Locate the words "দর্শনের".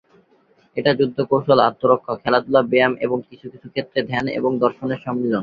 4.59-4.99